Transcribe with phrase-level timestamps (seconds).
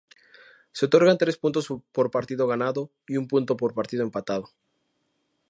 [0.71, 4.49] Se otorgan tres puntos por partido ganado y un punto por partido empatado.